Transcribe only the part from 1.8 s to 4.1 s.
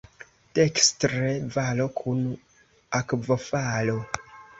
kun akvofalo.